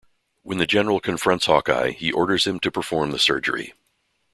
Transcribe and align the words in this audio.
When 0.41 0.57
the 0.57 0.65
general 0.65 0.99
confronts 0.99 1.45
Hawkeye, 1.45 1.91
he 1.91 2.11
orders 2.11 2.47
him 2.47 2.59
to 2.61 2.71
perform 2.71 3.11
the 3.11 3.19
surgery. 3.19 3.75